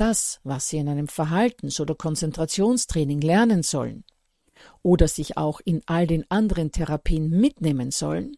das, 0.00 0.40
was 0.44 0.68
sie 0.68 0.78
in 0.78 0.88
einem 0.88 1.08
Verhaltens- 1.08 1.80
oder 1.80 1.94
Konzentrationstraining 1.94 3.20
lernen 3.20 3.62
sollen 3.62 4.04
oder 4.82 5.08
sich 5.08 5.36
auch 5.36 5.60
in 5.64 5.82
all 5.86 6.06
den 6.06 6.30
anderen 6.30 6.72
Therapien 6.72 7.28
mitnehmen 7.28 7.90
sollen, 7.90 8.36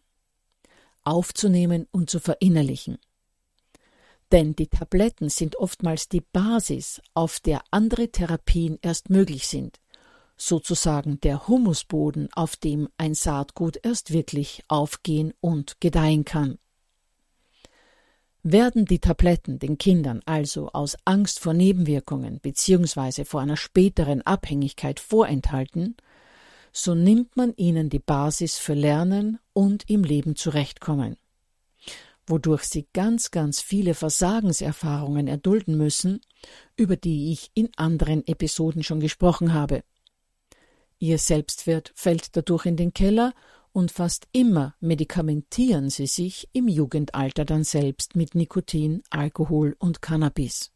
aufzunehmen 1.05 1.87
und 1.91 2.11
zu 2.11 2.21
verinnerlichen. 2.21 2.99
Denn 4.31 4.57
die 4.57 4.69
Tabletten 4.69 5.29
sind 5.29 5.57
oftmals 5.57 6.09
die 6.09 6.23
Basis, 6.23 7.03
auf 7.13 7.39
der 7.39 7.63
andere 7.71 8.09
Therapien 8.09 8.79
erst 8.81 9.11
möglich 9.11 9.47
sind, 9.47 9.79
sozusagen 10.37 11.21
der 11.21 11.47
Humusboden, 11.49 12.29
auf 12.33 12.57
dem 12.57 12.89
ein 12.97 13.15
Saatgut 13.15 13.79
erst 13.83 14.13
wirklich 14.13 14.65
aufgehen 14.69 15.35
und 15.41 15.81
gedeihen 15.81 16.25
kann. 16.25 16.59
Werden 18.45 18.87
die 18.87 18.99
Tabletten 18.99 19.61
den 19.61 19.79
Kindern 19.79 20.21
also 20.27 20.71
aus 20.73 20.97
Angst 21.05 21.39
vor 21.39 21.55
Nebenwirkungen 21.55 22.41
bzw. 22.41 23.25
vor 23.25 23.41
einer 23.41 23.57
späteren 23.57 24.23
Abhängigkeit 24.23 24.99
vorenthalten, 24.99 25.97
so 26.73 26.97
nimmt 26.97 27.37
man 27.37 27.55
ihnen 27.55 27.89
die 27.89 28.01
Basis 28.01 28.59
für 28.59 28.75
Lernen 28.75 29.39
und 29.53 29.89
im 29.89 30.03
Leben 30.03 30.35
zurechtkommen, 30.35 31.17
wodurch 32.27 32.65
sie 32.65 32.89
ganz, 32.93 33.31
ganz 33.31 33.61
viele 33.61 33.95
Versagenserfahrungen 33.95 35.29
erdulden 35.29 35.77
müssen, 35.77 36.21
über 36.75 36.97
die 36.97 37.31
ich 37.31 37.53
in 37.55 37.69
anderen 37.77 38.27
Episoden 38.27 38.83
schon 38.83 38.99
gesprochen 38.99 39.55
habe. 39.55 39.85
Ihr 40.99 41.19
Selbstwert 41.19 41.93
fällt 41.95 42.37
dadurch 42.37 42.67
in 42.67 42.77
den 42.77 42.93
Keller 42.93 43.35
und 43.73 43.91
fast 43.91 44.29
immer 44.33 44.75
medikamentieren 44.81 45.91
sie 45.91 46.07
sich 46.07 46.49
im 46.53 46.69
Jugendalter 46.69 47.45
dann 47.45 47.65
selbst 47.65 48.17
mit 48.17 48.35
Nikotin, 48.35 49.03
Alkohol 49.11 49.77
und 49.79 50.03
Cannabis. 50.03 50.71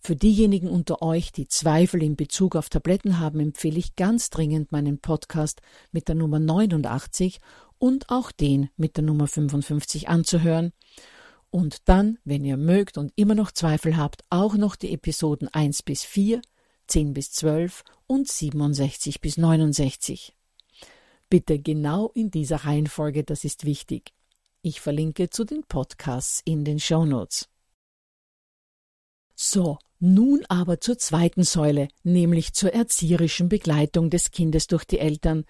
Für 0.00 0.16
diejenigen 0.16 0.68
unter 0.68 1.00
euch, 1.00 1.32
die 1.32 1.48
Zweifel 1.48 2.02
in 2.02 2.14
Bezug 2.14 2.56
auf 2.56 2.68
Tabletten 2.68 3.20
haben, 3.20 3.40
empfehle 3.40 3.78
ich 3.78 3.96
ganz 3.96 4.28
dringend 4.28 4.70
meinen 4.70 4.98
Podcast 4.98 5.62
mit 5.92 6.08
der 6.08 6.14
Nummer 6.14 6.38
89 6.38 7.40
und 7.78 8.10
auch 8.10 8.30
den 8.30 8.68
mit 8.76 8.98
der 8.98 9.04
Nummer 9.04 9.26
55 9.26 10.08
anzuhören. 10.10 10.72
Und 11.50 11.88
dann, 11.88 12.18
wenn 12.24 12.44
ihr 12.44 12.58
mögt 12.58 12.98
und 12.98 13.12
immer 13.16 13.34
noch 13.34 13.50
Zweifel 13.50 13.96
habt, 13.96 14.24
auch 14.28 14.56
noch 14.56 14.76
die 14.76 14.92
Episoden 14.92 15.48
1 15.48 15.82
bis 15.82 16.04
4, 16.04 16.42
10 16.86 17.14
bis 17.14 17.32
12 17.32 17.82
und 18.06 18.28
67 18.28 19.22
bis 19.22 19.38
69. 19.38 20.34
Bitte 21.34 21.58
genau 21.58 22.12
in 22.14 22.30
dieser 22.30 22.58
Reihenfolge, 22.58 23.24
das 23.24 23.42
ist 23.42 23.64
wichtig. 23.64 24.12
Ich 24.62 24.80
verlinke 24.80 25.30
zu 25.30 25.42
den 25.42 25.64
Podcasts 25.64 26.40
in 26.44 26.64
den 26.64 26.78
Show 26.78 27.04
Notes. 27.04 27.48
So, 29.34 29.78
nun 29.98 30.44
aber 30.48 30.80
zur 30.80 30.96
zweiten 30.96 31.42
Säule, 31.42 31.88
nämlich 32.04 32.52
zur 32.52 32.72
erzieherischen 32.72 33.48
Begleitung 33.48 34.10
des 34.10 34.30
Kindes 34.30 34.68
durch 34.68 34.84
die 34.84 35.00
Eltern, 35.00 35.44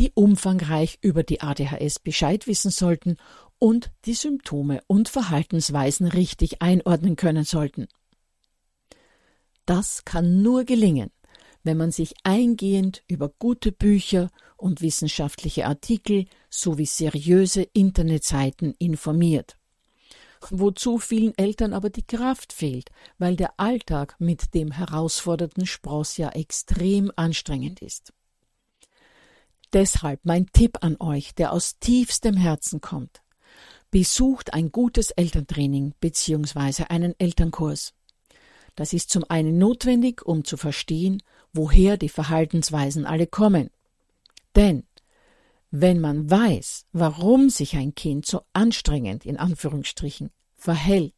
die 0.00 0.10
umfangreich 0.16 0.98
über 1.00 1.22
die 1.22 1.40
ADHS 1.40 2.00
Bescheid 2.00 2.48
wissen 2.48 2.72
sollten 2.72 3.16
und 3.60 3.92
die 4.06 4.14
Symptome 4.14 4.82
und 4.88 5.08
Verhaltensweisen 5.08 6.08
richtig 6.08 6.60
einordnen 6.60 7.14
können 7.14 7.44
sollten. 7.44 7.86
Das 9.64 10.04
kann 10.04 10.42
nur 10.42 10.64
gelingen, 10.64 11.12
wenn 11.62 11.76
man 11.76 11.90
sich 11.90 12.14
eingehend 12.22 13.02
über 13.06 13.28
gute 13.28 13.72
Bücher 13.72 14.30
und 14.56 14.80
wissenschaftliche 14.80 15.66
Artikel 15.66 16.26
sowie 16.48 16.86
seriöse 16.86 17.62
Internetseiten 17.62 18.74
informiert. 18.78 19.56
Wozu 20.48 20.98
vielen 20.98 21.36
Eltern 21.36 21.74
aber 21.74 21.90
die 21.90 22.06
Kraft 22.06 22.52
fehlt, 22.52 22.90
weil 23.18 23.36
der 23.36 23.60
Alltag 23.60 24.16
mit 24.18 24.54
dem 24.54 24.70
herausfordernden 24.70 25.66
Spross 25.66 26.16
ja 26.16 26.30
extrem 26.30 27.12
anstrengend 27.14 27.82
ist. 27.82 28.12
Deshalb 29.72 30.20
mein 30.24 30.46
Tipp 30.46 30.78
an 30.80 30.96
euch, 30.98 31.34
der 31.34 31.52
aus 31.52 31.78
tiefstem 31.78 32.36
Herzen 32.36 32.80
kommt. 32.80 33.22
Besucht 33.90 34.54
ein 34.54 34.72
gutes 34.72 35.10
Elterntraining 35.10 35.94
bzw. 36.00 36.84
einen 36.88 37.14
Elternkurs. 37.18 37.92
Das 38.76 38.92
ist 38.92 39.10
zum 39.10 39.24
einen 39.28 39.58
notwendig, 39.58 40.24
um 40.24 40.44
zu 40.44 40.56
verstehen, 40.56 41.22
woher 41.52 41.96
die 41.96 42.08
Verhaltensweisen 42.08 43.06
alle 43.06 43.26
kommen. 43.26 43.70
Denn 44.56 44.84
wenn 45.70 46.00
man 46.00 46.28
weiß, 46.28 46.86
warum 46.92 47.48
sich 47.48 47.76
ein 47.76 47.94
Kind 47.94 48.26
so 48.26 48.42
anstrengend 48.52 49.24
in 49.24 49.36
Anführungsstrichen 49.36 50.30
verhält, 50.56 51.14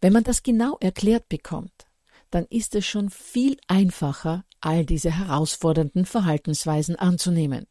wenn 0.00 0.12
man 0.12 0.24
das 0.24 0.42
genau 0.42 0.76
erklärt 0.80 1.28
bekommt, 1.28 1.86
dann 2.30 2.46
ist 2.46 2.74
es 2.74 2.86
schon 2.86 3.10
viel 3.10 3.56
einfacher, 3.66 4.44
all 4.60 4.84
diese 4.84 5.10
herausfordernden 5.10 6.04
Verhaltensweisen 6.04 6.96
anzunehmen. 6.96 7.66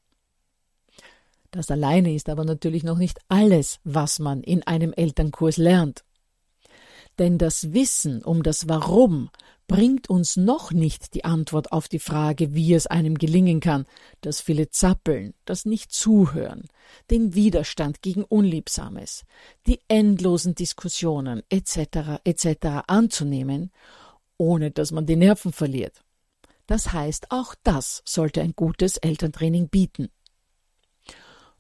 Das 1.52 1.72
alleine 1.72 2.14
ist 2.14 2.30
aber 2.30 2.46
natürlich 2.46 2.84
noch 2.84 2.98
nicht 2.98 3.20
alles, 3.28 3.80
was 3.84 4.20
man 4.20 4.42
in 4.42 4.64
einem 4.64 4.94
Elternkurs 4.94 5.58
lernt. 5.58 6.04
Denn 7.18 7.38
das 7.38 7.74
Wissen 7.74 8.24
um 8.24 8.44
das 8.44 8.68
Warum 8.68 9.30
bringt 9.70 10.10
uns 10.10 10.36
noch 10.36 10.72
nicht 10.72 11.14
die 11.14 11.24
Antwort 11.24 11.72
auf 11.72 11.88
die 11.88 12.00
Frage, 12.00 12.56
wie 12.56 12.74
es 12.74 12.88
einem 12.88 13.20
gelingen 13.20 13.60
kann, 13.60 13.86
das 14.22 14.42
viele 14.42 14.72
Zappeln, 14.72 15.36
das 15.46 15.66
Nicht-Zuhören, 15.66 16.64
den 17.12 17.36
Widerstand 17.36 18.02
gegen 18.02 18.24
Unliebsames, 18.24 19.26
die 19.68 19.80
endlosen 19.88 20.56
Diskussionen 20.56 21.44
etc. 21.50 22.20
etc. 22.24 22.48
anzunehmen, 22.88 23.72
ohne 24.38 24.72
dass 24.72 24.92
man 24.92 25.06
die 25.06 25.16
Nerven 25.16 25.54
verliert. 25.54 26.04
Das 26.66 26.92
heißt, 26.92 27.28
auch 27.30 27.54
das 27.64 28.02
sollte 28.06 28.42
ein 28.42 28.54
gutes 28.56 28.98
Elterntraining 28.98 29.70
bieten. 29.70 30.10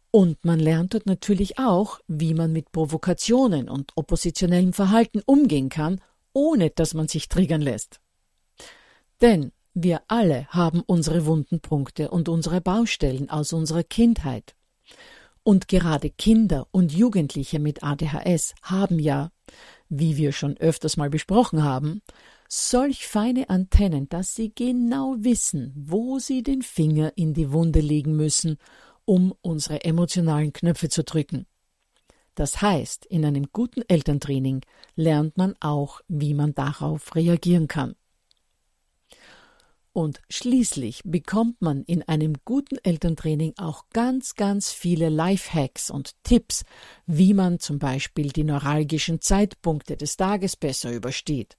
Und 0.10 0.44
man 0.44 0.60
lernt 0.60 0.96
dort 0.96 1.06
natürlich 1.06 1.60
auch, 1.60 2.00
wie 2.08 2.34
man 2.34 2.52
mit 2.52 2.72
Provokationen 2.72 3.70
und 3.70 3.92
oppositionellem 3.96 4.74
Verhalten 4.74 5.22
umgehen 5.28 5.70
kann, 5.70 6.02
ohne 6.34 6.70
dass 6.70 6.94
man 6.94 7.08
sich 7.08 7.30
triggern 7.30 7.62
lässt. 7.62 8.00
Denn 9.22 9.52
wir 9.74 10.02
alle 10.08 10.48
haben 10.48 10.82
unsere 10.82 11.26
wunden 11.26 11.60
Punkte 11.60 12.10
und 12.10 12.30
unsere 12.30 12.62
Baustellen 12.62 13.30
aus 13.30 13.54
unserer 13.54 13.84
Kindheit. 13.84 14.56
Und 15.44 15.68
gerade 15.68 16.10
Kinder 16.10 16.68
und 16.72 16.92
Jugendliche 16.92 17.60
mit 17.60 17.84
ADHS 17.84 18.56
haben 18.62 19.00
ja, 19.00 19.32
wie 19.88 20.18
wir 20.18 20.32
schon 20.32 20.58
öfters 20.58 20.98
mal 20.98 21.10
besprochen 21.10 21.64
haben, 21.64 22.02
solch 22.48 23.08
feine 23.08 23.50
Antennen, 23.50 24.10
dass 24.10 24.36
sie 24.36 24.52
genau 24.54 25.16
wissen, 25.20 25.74
wo 25.76 26.20
sie 26.20 26.44
den 26.44 26.62
Finger 26.62 27.14
in 27.16 27.34
die 27.34 27.52
Wunde 27.52 27.80
legen 27.80 28.16
müssen 28.16 28.58
um 29.10 29.34
unsere 29.42 29.84
emotionalen 29.84 30.54
Knöpfe 30.54 30.88
zu 30.88 31.04
drücken. 31.04 31.48
Das 32.40 32.62
heißt, 32.62 33.06
in 33.08 33.26
einem 33.26 33.50
guten 33.52 33.82
Elterntraining 33.82 34.62
lernt 34.96 35.36
man 35.36 35.56
auch, 35.60 36.00
wie 36.08 36.34
man 36.34 36.56
darauf 36.56 37.14
reagieren 37.14 37.68
kann. 37.68 37.98
Und 39.92 40.22
schließlich 40.30 41.02
bekommt 41.04 41.62
man 41.62 41.84
in 41.84 42.02
einem 42.04 42.36
guten 42.46 42.78
Elterntraining 42.78 43.56
auch 43.58 43.90
ganz, 43.92 44.36
ganz 44.36 44.72
viele 44.72 45.10
Lifehacks 45.10 45.90
und 45.90 46.14
Tipps, 46.24 46.64
wie 47.06 47.34
man 47.34 47.60
zum 47.60 47.78
Beispiel 47.78 48.30
die 48.30 48.46
neuralgischen 48.46 49.20
Zeitpunkte 49.20 49.98
des 49.98 50.16
Tages 50.16 50.56
besser 50.56 50.94
übersteht. 50.94 51.58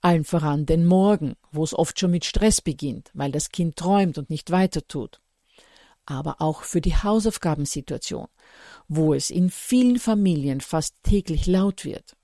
Allen 0.00 0.24
voran 0.24 0.66
den 0.66 0.86
Morgen, 0.86 1.36
wo 1.52 1.62
es 1.62 1.72
oft 1.72 2.00
schon 2.00 2.10
mit 2.10 2.24
Stress 2.24 2.60
beginnt, 2.60 3.12
weil 3.14 3.30
das 3.30 3.50
Kind 3.50 3.76
träumt 3.76 4.18
und 4.18 4.28
nicht 4.28 4.50
weiter 4.50 4.84
tut 4.88 5.20
aber 6.06 6.36
auch 6.38 6.62
für 6.62 6.80
die 6.80 6.94
Hausaufgabensituation, 6.94 8.28
wo 8.88 9.14
es 9.14 9.30
in 9.30 9.50
vielen 9.50 9.98
Familien 9.98 10.60
fast 10.60 10.94
täglich 11.02 11.46
laut 11.46 11.84
wird. 11.84 12.16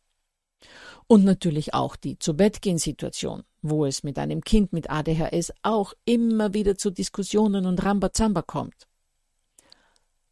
Und 1.07 1.25
natürlich 1.25 1.75
auch 1.75 1.96
die 1.96 2.18
Zu-Bett-Gehen-Situation, 2.18 3.42
wo 3.61 3.85
es 3.85 4.03
mit 4.03 4.18
einem 4.18 4.42
Kind 4.42 4.72
mit 4.72 4.90
ADHS 4.90 5.53
auch 5.62 5.92
immer 6.05 6.55
wieder 6.55 6.77
zu 6.77 6.90
Diskussionen 6.90 7.66
und 7.66 7.85
Rambazamba 7.85 8.42
kommt. 8.42 8.87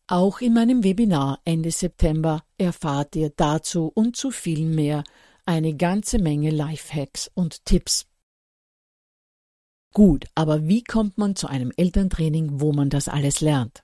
Auch 0.07 0.41
in 0.41 0.55
meinem 0.55 0.83
Webinar 0.83 1.41
Ende 1.45 1.71
September 1.71 2.43
erfahrt 2.59 3.15
ihr 3.15 3.31
dazu 3.31 3.93
und 3.95 4.17
zu 4.17 4.31
viel 4.31 4.67
mehr 4.67 5.05
eine 5.45 5.77
ganze 5.77 6.19
Menge 6.19 6.51
Lifehacks 6.51 7.31
und 7.35 7.65
Tipps. 7.65 8.07
Gut, 9.93 10.27
aber 10.35 10.67
wie 10.67 10.83
kommt 10.83 11.19
man 11.19 11.37
zu 11.37 11.49
einem 11.49 11.73
Elterntraining, 11.77 12.61
wo 12.61 12.73
man 12.73 12.91
das 12.91 13.09
alles 13.09 13.41
lernt? 13.41 13.83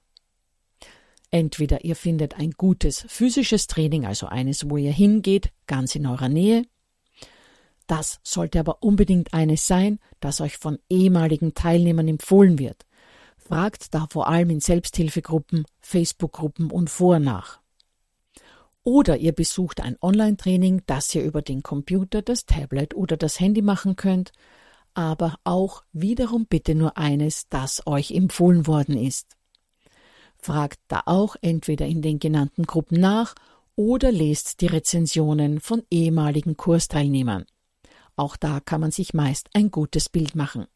Entweder 1.31 1.85
ihr 1.85 1.97
findet 1.97 2.39
ein 2.39 2.53
gutes 2.53 3.05
physisches 3.09 3.67
Training, 3.67 4.07
also 4.07 4.27
eines, 4.27 4.71
wo 4.71 4.77
ihr 4.77 4.93
hingeht, 4.93 5.51
ganz 5.67 5.95
in 5.95 6.07
eurer 6.07 6.29
Nähe. 6.29 6.63
Das 7.87 8.21
sollte 8.23 8.61
aber 8.61 8.83
unbedingt 8.83 9.33
eines 9.33 9.67
sein, 9.67 9.99
das 10.21 10.41
euch 10.41 10.57
von 10.57 10.79
ehemaligen 10.89 11.55
Teilnehmern 11.55 12.09
empfohlen 12.09 12.59
wird. 12.59 12.85
Fragt 13.37 13.95
da 13.95 14.07
vor 14.11 14.29
allem 14.29 14.51
in 14.51 14.61
Selbsthilfegruppen, 14.61 15.67
Facebook-Gruppen 15.81 16.71
und 16.71 16.91
vor 16.91 17.19
nach. 17.19 17.61
Oder 18.83 19.19
ihr 19.19 19.33
besucht 19.33 19.81
ein 19.81 19.97
Online-Training, 20.01 20.83
das 20.87 21.15
ihr 21.15 21.23
über 21.25 21.43
den 21.43 21.63
Computer, 21.63 22.23
das 22.23 22.47
Tablet 22.47 22.95
oder 22.95 23.17
das 23.17 23.41
Handy 23.41 23.63
machen 23.63 23.97
könnt, 23.97 24.33
aber 24.95 25.37
auch 25.45 25.83
wiederum 25.93 26.47
bitte 26.47 26.75
nur 26.75 26.97
eines, 26.97 27.49
das 27.49 27.87
euch 27.87 28.13
empfohlen 28.13 28.67
worden 28.67 28.97
ist. 28.97 29.37
Fragt 30.39 30.81
da 30.89 31.03
auch 31.07 31.37
entweder 31.41 31.87
in 31.87 32.03
den 32.03 32.19
genannten 32.19 32.65
Gruppen 32.65 33.01
nach 33.01 33.35
oder 33.75 34.11
lest 34.11 34.61
die 34.61 34.67
Rezensionen 34.67 35.61
von 35.61 35.83
ehemaligen 35.91 36.57
Kursteilnehmern. 36.57 37.47
Auch 38.17 38.37
da 38.37 38.61
kann 38.61 38.81
man 38.81 38.91
sich 38.91 39.13
meist 39.13 39.49
ein 39.53 39.71
gutes 39.71 40.09
Bild 40.09 40.35
machen. 40.35 40.67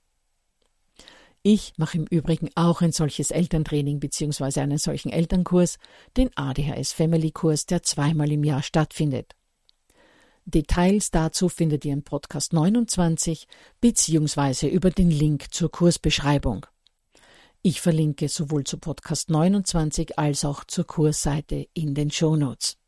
Ich 1.43 1.73
mache 1.79 1.97
im 1.97 2.07
Übrigen 2.07 2.51
auch 2.55 2.83
ein 2.83 2.93
solches 2.93 3.31
Elterntraining 3.31 3.99
bzw. 3.99 4.61
einen 4.61 4.77
solchen 4.77 5.11
Elternkurs, 5.11 5.79
den 6.19 6.31
ADHS 6.37 6.93
Family 6.93 7.31
Kurs, 7.31 7.65
der 7.65 7.83
zweimal 7.83 8.31
im 8.31 8.45
Jahr 8.45 8.63
stattfindet. 8.63 9.35
Details 10.45 11.11
dazu 11.11 11.49
findet 11.49 11.85
ihr 11.87 11.95
im 11.95 12.03
Podcast 12.03 12.53
29 12.53 13.47
beziehungsweise 13.81 14.67
über 14.67 14.91
den 14.91 15.11
Link 15.11 15.53
zur 15.53 15.71
Kursbeschreibung. 15.71 16.67
Ich 17.63 17.83
verlinke 17.83 18.31
sowohl 18.31 18.65
zu 18.65 18.79
Podcast 18.79 19.29
29 19.29 20.19
als 20.19 20.47
auch 20.47 20.65
zur 20.65 20.87
Kursseite 20.87 21.69
in 21.75 21.95
den 21.95 22.11
Shownotes. 22.11 22.79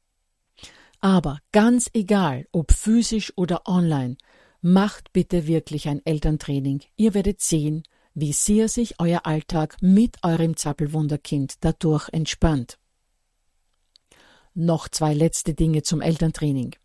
Aber 1.00 1.40
ganz 1.52 1.90
egal, 1.92 2.46
ob 2.52 2.72
physisch 2.72 3.35
oder 3.37 3.66
online, 3.66 4.16
macht 4.62 5.12
bitte 5.12 5.46
wirklich 5.46 5.88
ein 5.88 6.00
Elterntraining. 6.06 6.80
Ihr 6.96 7.12
werdet 7.12 7.42
sehen, 7.42 7.82
wie 8.14 8.32
sehr 8.32 8.68
sich 8.68 8.98
euer 8.98 9.26
Alltag 9.26 9.76
mit 9.82 10.16
eurem 10.22 10.56
Zappelwunderkind 10.56 11.56
dadurch 11.61 12.08
entspannt. 12.11 12.78
Noch 14.54 14.88
zwei 14.88 15.12
letzte 15.12 15.52
Dinge 15.52 15.82
zum 15.82 16.00
Elterntraining. 16.00 16.76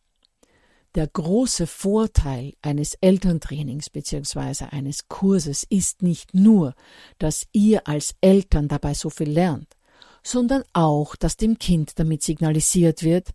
Der 0.98 1.06
große 1.06 1.68
Vorteil 1.68 2.54
eines 2.64 2.96
Elterntrainings 2.96 3.92
bzw. 3.92 4.66
eines 4.72 5.08
Kurses 5.08 5.64
ist 5.64 6.02
nicht 6.02 6.34
nur, 6.34 6.74
dass 7.20 7.46
ihr 7.52 7.88
als 7.88 8.16
Eltern 8.20 8.68
dabei 8.68 8.96
so 8.96 9.12
viel 9.12 9.30
lernt, 9.30 9.78
sondern 10.24 10.64
auch, 10.74 11.16
dass 11.16 11.38
dem 11.38 11.60
Kind 11.60 12.00
damit 12.00 12.24
signalisiert 12.24 13.04
wird, 13.04 13.30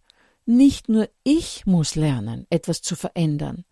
nicht 0.44 0.88
nur 0.88 1.08
ich 1.22 1.64
muss 1.64 1.94
lernen, 1.94 2.48
etwas 2.50 2.82
zu 2.82 2.96
verändern, 2.96 3.64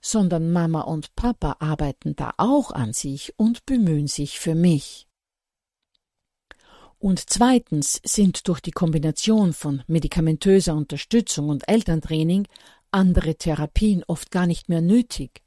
sondern 0.00 0.52
Mama 0.52 0.82
und 0.82 1.16
Papa 1.16 1.56
arbeiten 1.58 2.14
da 2.14 2.34
auch 2.36 2.70
an 2.70 2.92
sich 2.92 3.34
und 3.36 3.66
bemühen 3.66 4.06
sich 4.06 4.38
für 4.38 4.54
mich. 4.54 5.08
Und 7.00 7.28
zweitens 7.28 8.00
sind 8.04 8.46
durch 8.46 8.60
die 8.60 8.70
Kombination 8.70 9.52
von 9.52 9.82
medikamentöser 9.88 10.74
Unterstützung 10.74 11.48
und 11.48 11.68
Elterntraining 11.68 12.46
andere 12.94 13.34
Therapien 13.34 14.04
oft 14.06 14.30
gar 14.30 14.46
nicht 14.46 14.68
mehr 14.68 14.80
nötig, 14.80 15.42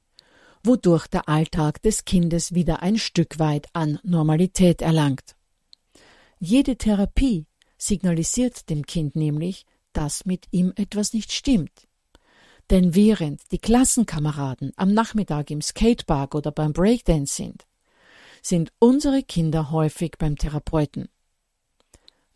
wodurch 0.64 1.08
der 1.08 1.30
Alltag 1.30 1.82
des 1.82 2.04
Kindes 2.04 2.54
wieder 2.54 2.84
ein 2.84 2.98
Stück 2.98 3.40
weit 3.40 3.68
an 3.74 4.00
Normalität 4.04 4.82
erlangt. 4.82 5.36
Jede 6.40 6.76
Therapie 6.76 7.48
signalisiert 7.78 8.70
dem 8.70 8.86
Kind 8.86 9.16
nämlich, 9.16 9.66
dass 9.94 10.26
mit 10.26 10.48
ihm 10.52 10.74
etwas 10.76 11.14
nicht 11.14 11.32
stimmt. 11.32 11.88
Denn 12.70 12.94
während 12.94 13.50
die 13.52 13.60
Klassenkameraden 13.60 14.74
am 14.76 14.94
Nachmittag 14.94 15.50
im 15.50 15.62
Skatepark 15.62 16.36
oder 16.36 16.52
beim 16.52 16.74
Breakdance 16.74 17.34
sind, 17.34 17.66
sind 18.42 18.74
unsere 18.80 19.24
Kinder 19.24 19.72
häufig 19.72 20.16
beim 20.20 20.36
Therapeuten. 20.36 21.08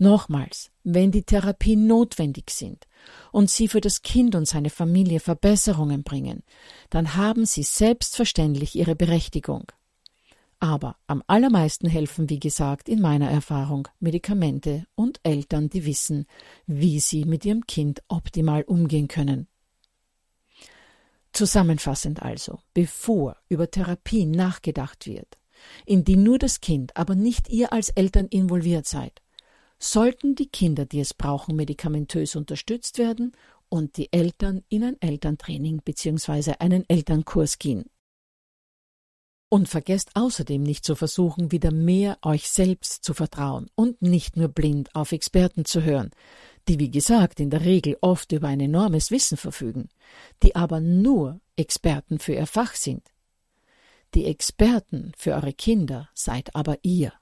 Nochmals, 0.02 0.72
wenn 0.84 1.12
die 1.12 1.22
Therapien 1.22 1.86
notwendig 1.86 2.50
sind 2.50 2.88
und 3.32 3.52
sie 3.52 3.68
für 3.68 3.82
das 3.82 4.02
Kind 4.02 4.34
und 4.34 4.48
seine 4.48 4.72
Familie 4.72 5.20
Verbesserungen 5.20 6.02
bringen, 6.02 6.42
dann 6.90 7.16
haben 7.16 7.46
sie 7.46 7.62
selbstverständlich 7.62 8.76
ihre 8.76 8.96
Berechtigung. 8.96 9.72
Aber 10.60 10.96
am 11.06 11.22
allermeisten 11.28 11.88
helfen, 11.88 12.32
wie 12.32 12.40
gesagt, 12.40 12.90
in 12.90 13.00
meiner 13.00 13.30
Erfahrung 13.30 13.88
Medikamente 14.00 14.88
und 14.96 15.20
Eltern, 15.22 15.70
die 15.70 15.86
wissen, 15.86 16.26
wie 16.66 17.00
sie 17.00 17.24
mit 17.26 17.46
ihrem 17.46 17.68
Kind 17.68 18.02
optimal 18.08 18.64
umgehen 18.64 19.08
können. 19.08 19.48
Zusammenfassend 21.32 22.24
also, 22.24 22.58
bevor 22.74 23.38
über 23.50 23.70
Therapien 23.70 24.32
nachgedacht 24.32 25.06
wird, 25.06 25.38
in 25.86 26.04
die 26.04 26.18
nur 26.18 26.40
das 26.40 26.60
Kind, 26.60 26.98
aber 26.98 27.14
nicht 27.14 27.50
ihr 27.50 27.72
als 27.72 27.90
Eltern 27.90 28.26
involviert 28.26 28.88
seid, 28.88 29.22
sollten 29.82 30.36
die 30.36 30.48
Kinder, 30.48 30.86
die 30.86 31.00
es 31.00 31.14
brauchen, 31.14 31.56
medikamentös 31.56 32.36
unterstützt 32.36 32.98
werden 32.98 33.34
und 33.68 33.98
die 33.98 34.14
Eltern 34.14 34.64
in 34.70 34.84
ein 34.84 35.02
Elterntraining 35.02 35.82
bzw. 35.84 36.54
einen 36.60 36.88
Elternkurs 36.88 37.58
gehen. 37.58 37.86
Und 39.50 39.68
vergesst 39.68 40.12
außerdem 40.14 40.64
nicht 40.64 40.86
zu 40.86 40.96
versuchen, 40.96 41.52
wieder 41.52 41.72
mehr 41.72 42.18
euch 42.22 42.50
selbst 42.50 43.04
zu 43.04 43.14
vertrauen 43.14 43.70
und 43.76 44.02
nicht 44.02 44.38
nur 44.38 44.48
blind 44.48 44.96
auf 44.96 45.12
Experten 45.12 45.66
zu 45.66 45.84
hören, 45.84 46.12
die 46.68 46.80
wie 46.80 46.92
gesagt 46.92 47.40
in 47.40 47.50
der 47.50 47.62
Regel 47.62 47.98
oft 48.02 48.32
über 48.32 48.48
ein 48.48 48.62
enormes 48.62 49.12
Wissen 49.12 49.36
verfügen, 49.36 49.90
die 50.44 50.56
aber 50.56 50.80
nur 50.80 51.42
Experten 51.58 52.20
für 52.20 52.34
ihr 52.34 52.48
Fach 52.48 52.76
sind. 52.76 53.12
Die 54.14 54.26
Experten 54.26 55.12
für 55.18 55.34
eure 55.34 55.54
Kinder 55.54 56.10
seid 56.14 56.56
aber 56.56 56.78
ihr. 56.84 57.14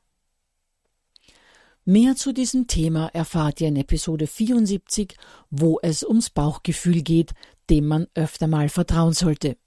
Mehr 1.90 2.16
zu 2.16 2.32
diesem 2.34 2.68
Thema 2.68 3.08
erfahrt 3.14 3.62
ihr 3.62 3.70
in 3.70 3.76
Episode 3.76 4.28
74, 4.28 5.16
wo 5.50 5.80
es 5.82 6.04
ums 6.04 6.30
Bauchgefühl 6.30 7.02
geht, 7.02 7.32
dem 7.72 7.88
man 7.88 8.06
öfter 8.14 8.46
mal 8.46 8.70
vertrauen 8.70 9.14
sollte. 9.14 9.58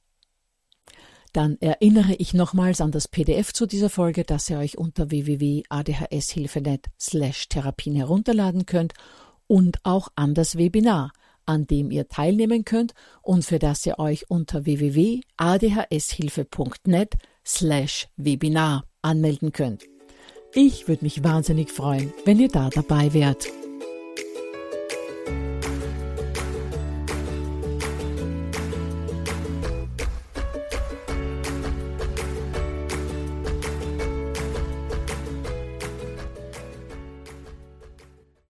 Dann 1.32 1.56
erinnere 1.60 2.14
ich 2.14 2.32
nochmals 2.32 2.80
an 2.80 2.92
das 2.92 3.08
PDF 3.08 3.52
zu 3.52 3.66
dieser 3.66 3.90
Folge, 3.90 4.22
das 4.22 4.48
ihr 4.48 4.58
euch 4.58 4.78
unter 4.78 5.10
www.adhshilfenet 5.10 6.86
slash 6.96 7.48
Therapien 7.48 7.96
herunterladen 7.96 8.66
könnt 8.66 8.92
und 9.48 9.78
auch 9.82 10.06
an 10.14 10.34
das 10.34 10.56
Webinar, 10.56 11.10
an 11.44 11.66
dem 11.66 11.90
ihr 11.90 12.06
teilnehmen 12.06 12.64
könnt 12.64 12.94
und 13.22 13.44
für 13.44 13.58
das 13.58 13.84
ihr 13.84 13.98
euch 13.98 14.30
unter 14.30 14.64
www.adhshilfe.net 14.64 17.14
slash 17.44 18.06
Webinar 18.16 18.84
anmelden 19.02 19.50
könnt. 19.50 19.91
Ich 20.54 20.86
würde 20.86 21.04
mich 21.04 21.24
wahnsinnig 21.24 21.70
freuen, 21.70 22.12
wenn 22.26 22.38
ihr 22.38 22.48
da 22.48 22.68
dabei 22.68 23.14
wärt. 23.14 23.48